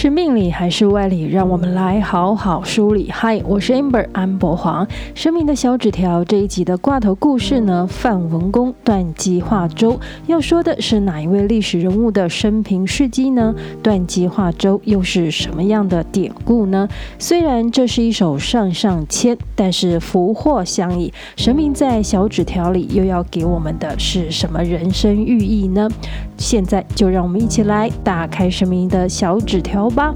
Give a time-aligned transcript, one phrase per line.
[0.00, 1.24] 是命理还是外理？
[1.24, 3.10] 让我们来好好梳理。
[3.10, 4.86] 嗨，我是 Amber 安博黄。
[5.12, 9.98] 生命的小纸条这一集的挂头故事呢，范文公断机化州
[10.28, 13.52] 要说的是哪一位历史人物的生平事迹呢？
[13.82, 16.88] 断机化州又是什么样的典故呢？
[17.18, 25.88] 虽然这是一首上上签，但是福祸相依，神明在小纸条里又要给我们的是什么人生寓意呢？
[26.36, 29.87] 现在就让我们一起来打开神明的小纸条。
[29.88, 30.14] 好吧，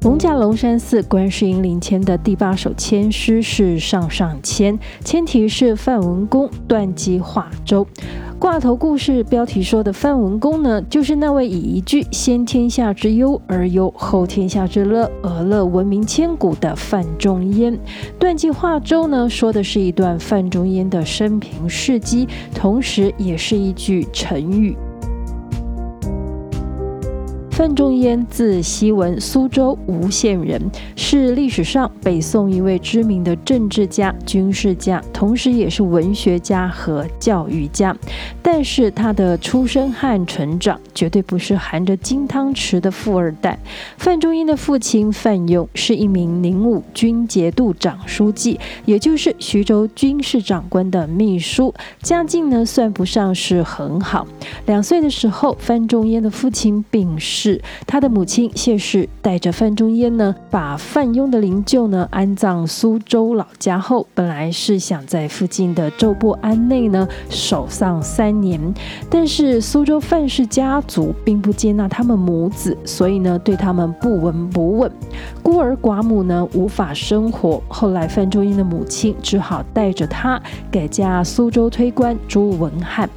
[0.00, 7.86] 艋舺龙山寺观世音灵签的第八首签诗是上上签，签题是范文公断机化州。
[8.40, 17.78] 挂头故事标题说的范文公呢，就是那位以一句先天下之忧而忧，后天下之乐而乐闻名千古的范仲淹。
[18.18, 24.76] 断机化州呢，说的是一段范仲淹的生平事迹，同时也是一句成语。
[27.60, 30.58] 范仲淹字希文，苏州吴县人，
[30.96, 37.94] 是历史上北宋一位知名的政治家、军事家，同时也是文学家和教育家。
[38.40, 43.58] 但是他的出生和成长绝对不是含着金汤匙的富二代。
[43.98, 54.26] 范仲淹的父亲范用是一名宁武军节度长书记，也就是徐州军事长官的秘书，家境呢算不上是很好。
[54.64, 57.49] 两岁的时候，范仲淹的父亲病逝。
[57.86, 68.60] 他的母亲谢氏带着范仲淹呢，把范雍的灵柩呢安葬苏州老家后，本来是想在附近的周泊庵内呢守丧三年，
[69.08, 74.92] 但是苏州范氏家族并不接纳他们母子，所以呢对他们不闻不问，
[75.42, 77.62] 孤儿寡母呢无法生活。
[77.68, 80.40] 后来范仲淹的母亲只好带着他
[80.70, 83.08] 改嫁苏州推官朱文翰，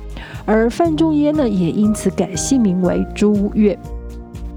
[0.45, 3.77] 而范仲淹呢也因此改姓名为朱越。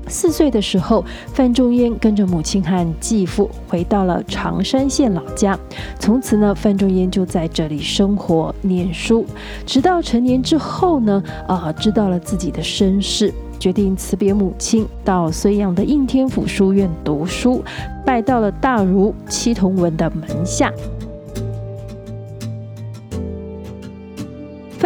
[0.08, 5.58] 四岁的时候，范仲淹跟着母亲和继父回到了常山县老家。
[5.98, 9.26] 从此呢，范仲淹就在这里生活、念书，
[9.64, 17.62] 直到成年之后呢，啊，知道了自己的身世，决定辞别母亲，到睢阳的应天府书院读书，
[18.04, 20.72] 拜到了大儒戚同文的门下。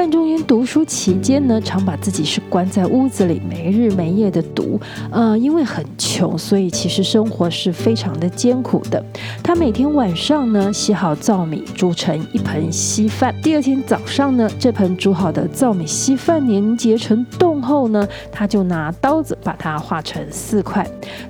[0.00, 4.80] 范仲淹读书期间呢，常把自己是关在屋子里，没日没夜的读。
[5.10, 9.04] 呃，因为很穷，所以其实生活是非常的艰苦的。
[9.42, 13.34] 他每天晚上呢，洗好糙米，煮成一盆稀饭。
[13.42, 20.86] 第二天早上呢，这盆煮好的糙米稀饭凝结成冻后呢，他就拿刀子把它划成四块。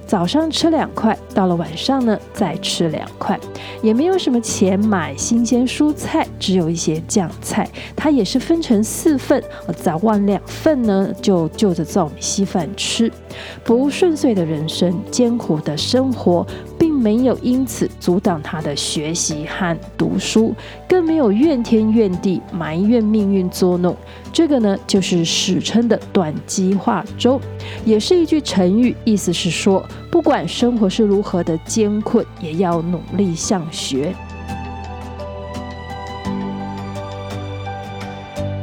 [0.07, 3.37] 早上吃两块，到了晚上呢，再吃两块。
[3.83, 7.69] 也没有什么钱买新鲜蔬菜，只有一些酱菜。
[7.95, 8.61] 他也是分。
[8.61, 9.43] 成四份，
[9.75, 13.11] 早晚两份呢，就就着糙米稀饭吃。
[13.65, 16.47] 不顺遂的人生，艰苦的生活，
[16.79, 20.55] 并没有因此阻挡他的学习和读书，
[20.87, 23.97] 更没有怨天怨地埋怨命运作弄。
[24.31, 27.41] 这个呢，就是史称的断机化州，
[27.87, 34.15] 也是一句成语，意思是说，不管生活是如何的艰困，也要努力向学。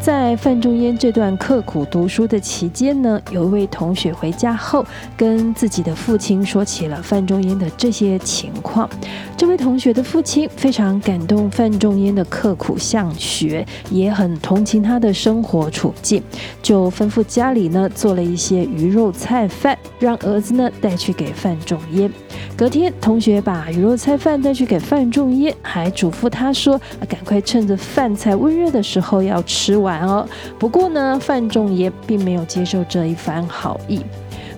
[0.08, 4.86] 在范仲淹这段刻苦读书的期间呢，有一位同学回家后，
[5.18, 8.90] 跟自己的父亲说起了范仲淹的这些情况。
[9.36, 16.24] 这位同学的父亲非常感动范仲淹的刻苦向学，也很同情他的生活处境，
[16.64, 22.10] 就吩咐家里呢做了一些鱼肉菜饭，让儿子呢带去给范仲淹。
[22.56, 26.80] 隔天，同学把鱼肉菜饭带去给范仲淹，还嘱咐他说
[27.10, 30.26] ：“赶快趁着饭菜温热的时候要吃完。”然而，
[30.60, 34.02] 不过呢，范仲淹并没有接受这一番好意。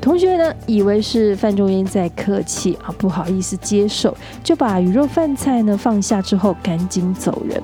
[0.01, 7.61] 同学呢，以为是范仲淹在客气啊，不好意思接受，就把鱼肉饭菜呢放下之后，赶紧走人。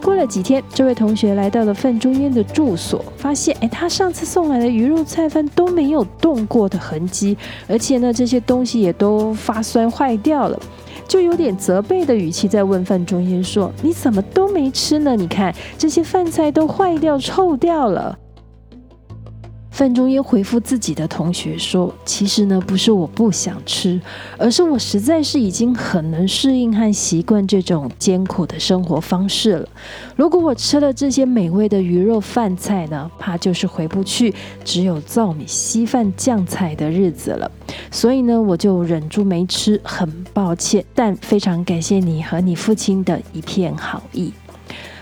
[0.00, 7.36] 过了几天，这位同学来到了范仲淹的住所，发现，哎，他上次送来的鱼肉菜饭都没有动过的痕迹，
[7.68, 10.58] 而且呢，这些东西也都发酸坏掉了。
[11.06, 15.16] 就有点责备的语气在问范仲淹说：“你怎么都没吃呢？
[15.16, 18.16] 你看这些饭菜都坏掉、臭掉了。”
[19.80, 23.98] 范仲淹回复自己的同学说：“其实呢，不是我不想吃，
[24.36, 29.66] 而是我实在是已经很能适应和习惯这种艰苦的生活方式了。
[30.16, 37.50] 如果我吃了这些美味的鱼肉饭菜呢，怕就是回不去只有糙米稀饭酱菜的日子了。
[37.90, 44.30] 所以呢，我就忍住没吃，很抱歉，但非常感谢你和你父亲的一片好意。”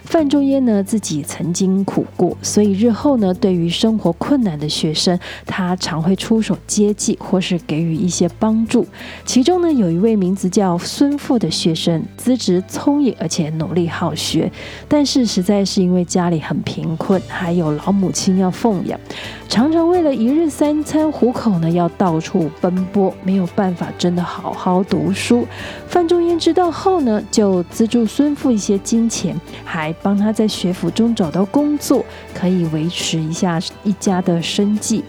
[0.08, 8.86] 范仲淹呢自己曾经苦过，所以日后呢对于生活困难的学生，他常会出手接济或是给予一些帮助。
[9.26, 14.50] 其中呢有一位名字叫孙复的学生，资质聪颖而且努力好学，
[14.88, 18.98] 但是实在是因为家里很贫困，还有老母亲要奉养，
[19.46, 25.46] 常常为了一日三餐糊口呢要到处奔波，没有办法真的好好读书。
[25.86, 32.04] 范仲淹知道后呢，就资助孙复一些金钱，还帮他在学府中找到工作，
[32.34, 35.04] 可以维持一下一家的生计。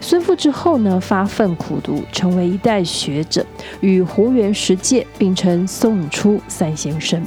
[0.00, 3.44] 孙复之后呢，发奋苦读，成为一代学者，
[3.80, 7.22] 与胡元、石介并称宋初三先生。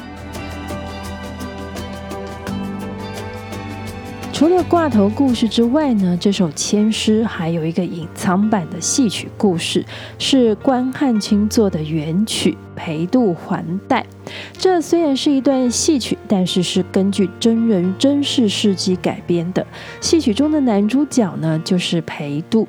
[4.40, 9.84] 除了挂头故事之外呢，这首千诗还有一个隐藏版的戏曲故事，
[10.18, 14.06] 是关汉卿做的原曲《裴度还贷》。
[14.58, 19.68] 这虽然是一段戏曲，但是是根据真人真事事迹改编的。
[20.00, 22.66] 戏曲中的男主角呢，就是裴度。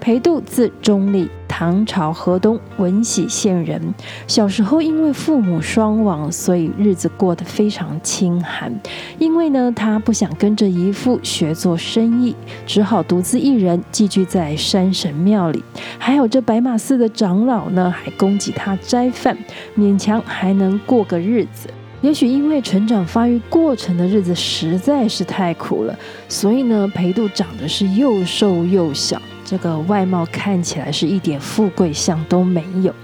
[0.00, 3.94] 裴度字中立，唐朝河东闻喜县人。
[4.26, 8.72] 小时候因为父母双亡，所以日子过得非常清寒。
[9.18, 12.34] 因为呢，他不想跟着姨父学做生意，
[12.66, 15.62] 只好独自一人寄居在山神庙里。
[15.98, 19.36] 还有这白马寺的长老呢，还供给他斋饭，
[19.78, 21.68] 勉强还能过个日子。
[22.00, 25.96] 也许因为成长发育过程的日子实在是太苦了，
[26.28, 29.22] 所以呢，裴度长得是又瘦又小。
[29.52, 32.94] 这个外貌看起来是一点富贵相都没有。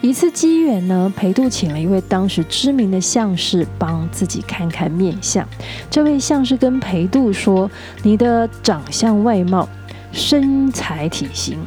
[0.00, 5.46] 一次机缘呢，裴度请了一位当时知名的相士帮自己看看面相。
[5.90, 7.70] 这位相士跟裴度说
[8.02, 9.68] ：“你的长相外貌、
[10.12, 11.58] 身材体型，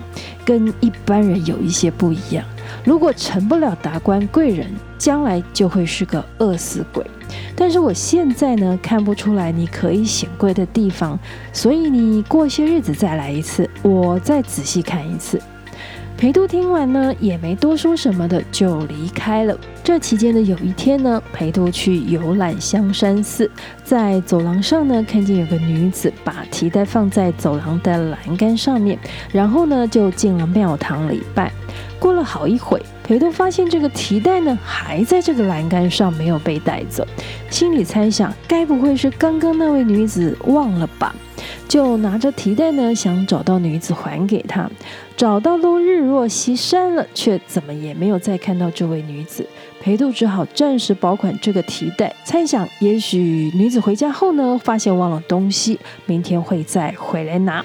[0.44, 2.44] 跟一般人有一些不一样。
[2.84, 4.68] 如果成不了达官贵人，
[4.98, 7.06] 将来就会是个饿死鬼。”
[7.56, 11.18] 但是我现在呢，看不出来你可以显贵的地方，
[11.54, 15.42] 所以你过些日子再来一次，我再仔细看一次。
[16.18, 19.58] 裴度听完呢，也没多说什么的，就离开了。
[19.84, 23.52] 这期间的有一天呢，裴度去游览香山寺，
[23.84, 28.98] 在走廊上呢，看见有个女子把提袋放在走廊的栏杆上面，
[29.32, 31.52] 然后呢，就进了庙堂礼拜。
[32.00, 37.06] 过了好一会，裴度发现这个提袋呢，还在这个栏杆上，没有被带走，
[37.50, 41.16] 心里猜想，该不会是刚刚那位女子忘了吧？
[41.68, 44.70] 就拿着提袋呢，想找到女子还给她。
[45.18, 49.48] 找到都日落西山了，却怎么也没有再看到这位女子。
[49.82, 57.64] 裴度只好暂时保管这个提袋，猜想也许女子回家后呢，发现忘了东西，明天会再回来拿。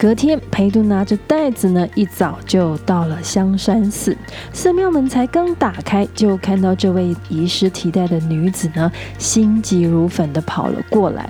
[0.00, 4.16] 隔天，裴度拿着袋子呢，一早就到了香山寺。
[4.50, 11.28] 寺庙门才刚打开，就看到这位遗失提袋的女子呢，心急如焚地跑了过来。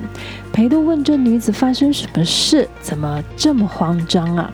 [0.52, 4.48] 裴度问这女子发生什么事，怎么这么慌张啊？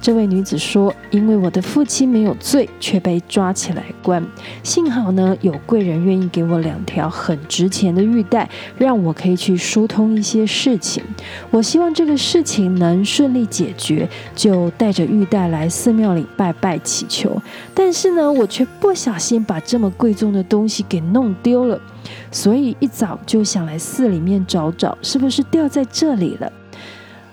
[0.00, 4.24] 这位女子说：“因为我的父亲没有罪，却被抓起来关。
[4.62, 8.48] 幸好呢，有贵人愿意给我两条很值钱的玉带，
[8.78, 11.04] 让我可以去疏通一些事情。
[11.50, 17.40] 我希望这个事情能顺利解决，就带着玉带来寺庙里拜拜祈求。
[17.74, 21.78] 但是呢，我却不小心把这么贵重的东西给弄丢了，
[22.30, 26.50] 所以一早就想来寺里面找找，是不是掉在这里了。”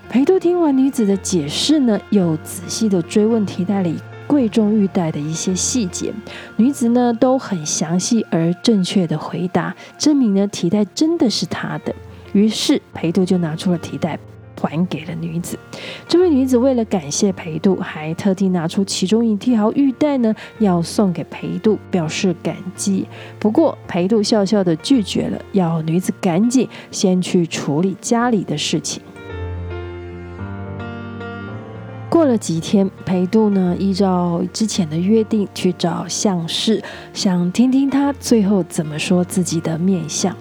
[0.08, 3.94] 裴度听完女子的解释呢，又仔细地追问提袋里
[4.26, 6.10] 贵重玉带的一些细节，
[6.56, 11.94] 女子呢都很详细而正确的回答，证明呢提袋真的是她的。
[12.32, 14.18] 于是裴度就拿出了提袋，
[14.58, 15.58] 还给了女子。
[16.08, 23.06] 这位女子为了感谢裴度，还特地拿出其中一条玉带呢，要送给裴度，表示感激。
[23.38, 29.02] 不过裴度笑笑地拒绝了，要女子赶紧先去处理家里的事情。
[32.10, 40.34] 过了几天，裴度呢依照之前的约定去找相士，想听听他最后怎么说自己的面相。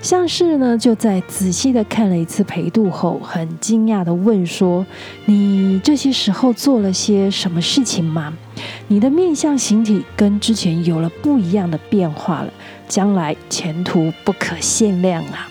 [0.00, 4.84] 相士呢就在仔细的看了一次裴度后，很惊讶的问说
[5.24, 8.32] ：“你这些时候做了些什么事情吗？
[8.88, 12.52] 你的面相形体跟之前有了不一样的变化了，
[12.88, 15.48] 将来前途不可限量啊！”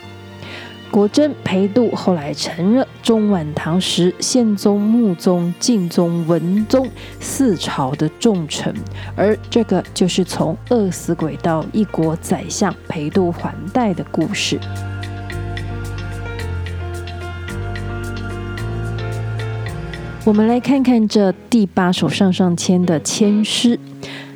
[0.94, 8.72] 果真，裴度后来成了中晚唐时宪宗、穆宗、敬宗、文宗四朝的重臣，
[9.16, 14.56] 而这个就是从饿死鬼到一国宰相裴度还贷的故事。
[20.24, 23.80] 我们来看看这第八首上上签的签诗。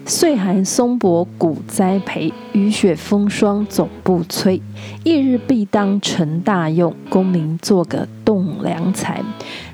[0.08, 4.58] 岁寒松柏古栽培，雨雪风霜总不摧。
[5.04, 9.22] 一日必当成大用，功名做个栋梁才。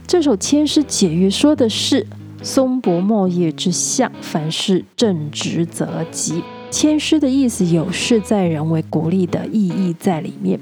[0.08, 2.04] 这首千诗解约说的是
[2.42, 6.42] 松柏茂叶之象，凡事正直则吉。
[6.74, 10.58] 谦虚的意思有事在人为鼓励的意义在里面。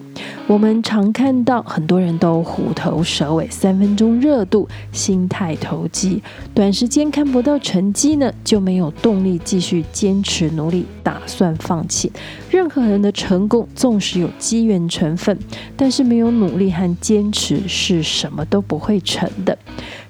[0.46, 12.12] 我们常看到很多人都虎头蛇尾，三分钟热度，心态投机，短时间看不到成绩呢，就没有动力继续坚持努力，打算放弃。
[12.50, 15.38] 任何人的成功，纵使有机缘成分，
[15.78, 19.56] 但是没有努力和坚持，是什么都不会成的。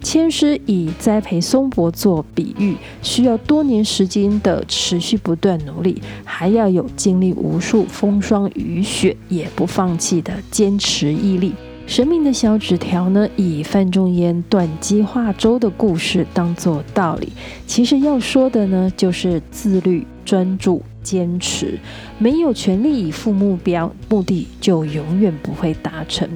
[0.02, 11.54] 谦师以栽培松柏做比喻，需要多年时间的持续不断努力，还要有经历无数风霜雨雪也不放弃的坚持毅力。
[11.86, 17.32] 神明的小纸条呢，以范仲淹断机化舟的故事当作道理，
[17.66, 20.82] 其实要说的呢，就是自律、专注。
[21.02, 21.78] 坚持，
[22.18, 26.28] 没有全力以赴目标，目的就永远不会达成。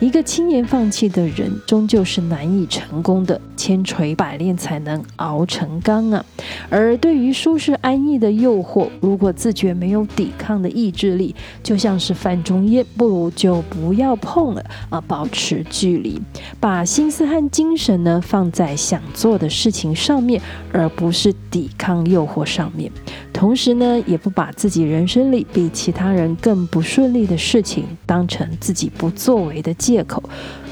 [0.00, 3.40] 一个轻言放弃的人，终究是难以成功的。
[3.56, 6.22] 千锤百炼才能熬成钢啊！
[6.68, 16.20] 而对于舒适安逸的诱惑，如果自觉没有抵抗的意志力，就像是范仲淹，不如就不要碰了啊，保持距离，
[16.60, 22.90] 把心思和精神呢放在想做的事情上面，而不是抵抗诱惑上面。
[23.32, 30.22] 同时呢，也也不把自己人生里比其他人更不顺利的事情当成自己不作为的借口。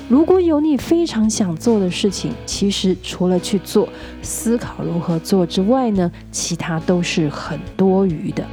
[0.08, 3.88] 如果有你非常想做的事情，其实除了去做、
[4.22, 8.46] 思考如何做之外呢，其他都是很多余的。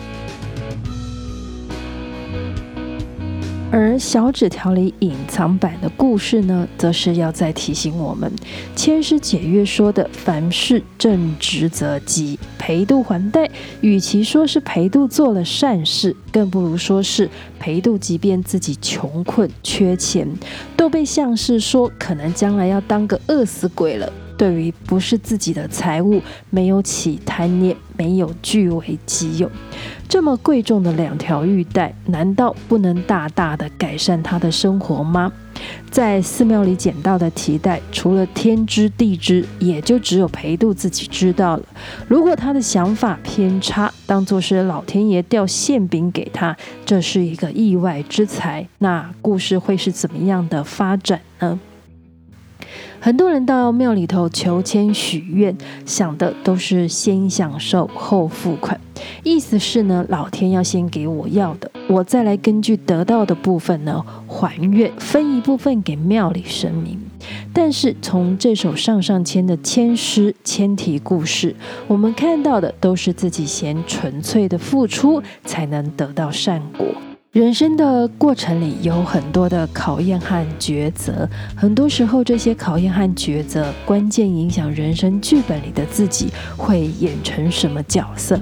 [3.71, 8.31] 而小纸条里隐藏版的故事呢，则是要再提醒我们：
[8.75, 13.47] 千师解曰说的“凡事正直则吉，裴度还贷”，
[13.81, 20.27] 与其说是裴度做了善事，更不如说是裴度即便自己穷困缺钱，
[20.75, 24.11] 都被相士说可能将来要当个饿死鬼了。
[24.39, 29.51] 对于不是自己的财物，没有起贪念，没有据为己有，
[30.07, 35.29] 这么贵重的两条玉带，难道不能大大的改善他的生活吗？
[35.91, 41.63] 在寺庙里捡到的提袋，除了天知地知，也就只有裴度自己知道了。
[42.07, 46.55] 如果他的想法偏差，当作是老天爷掉馅饼给他，
[46.85, 51.59] 这是一个意外之财，那故事会是怎么样的发展呢？
[53.01, 58.79] 很多人到庙里头求签许愿，想的都是先享受后付款，
[59.23, 66.99] 意思是呢，老天要先给我要的，我再来根据得到的部分呢还愿，分一部分给庙里神明。
[67.53, 71.55] 但是从这首上上签的签诗签题故事，
[71.87, 76.85] 我们看到的都是自己先纯粹的付出，才能得到善果。
[77.31, 88.41] 人生的过程里有很多的考验和抉择，很多时候这些考验和抉择，关键影响人生剧本里的自己会演成什么角色。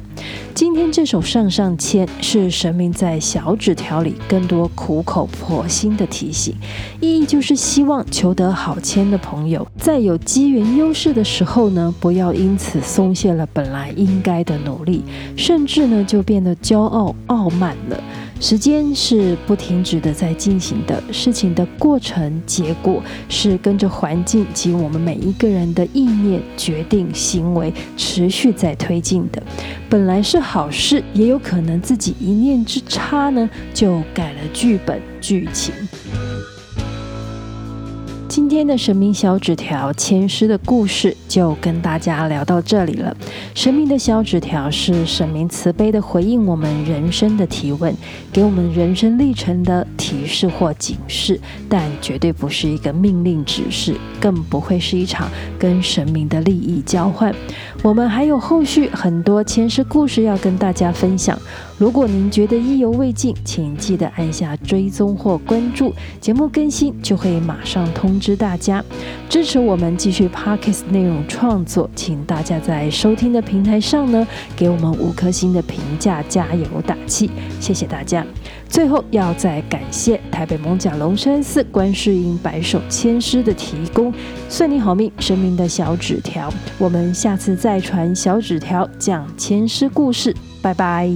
[0.54, 6.56] 今天这首上上签是神明在小纸条里更多苦口婆心的提醒，
[7.02, 15.04] 意义就是希望求得好签的朋友，在有机缘优势的时候呢，不要因此松懈了本来应该的努力，
[15.36, 18.02] 甚至呢就变得骄傲傲慢了。
[18.40, 29.42] 时间是不停止的在进行的，事情的过程结果是跟着环境及我们每一个人的意念、决定、行为持续在推进的。
[29.90, 35.74] 本来是好事，也有可能自己一念之差呢，就改了剧本剧情。
[38.28, 43.16] 今今天的神明小纸条签诗的故事就跟大家聊到这里了。
[43.54, 47.96] 神明的小纸条是神明慈悲的回应我们人生的提问，
[48.34, 57.32] 给我们人生历程的提示或警示，但绝对不是一个命令指示，更不会是一场跟神明的利益交换。
[57.84, 61.40] 我们还有后续很多签诗故事要跟大家分享。
[61.78, 68.82] 如果您觉得意犹未尽，请记得按下追踪或关注，节目更新就会马上通知大大家。
[69.28, 74.26] 支持我们继续 Parkes 内容创作，请大家在收听的平台上呢，
[74.56, 78.26] 给我们五颗星的评价，加油打气，谢谢大家。
[78.70, 84.14] 最后要再感谢台北艋甲龙山寺观世音白首千诗的提供，
[84.48, 86.50] 算你好命，神明的小纸条。
[86.78, 91.12] 我们下次再传小纸条讲千诗故事，拜拜。